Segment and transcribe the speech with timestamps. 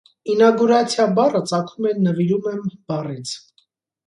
[0.35, 3.37] Ինագուրացիա բառը ծագում է «նվիրում եմ» բառից։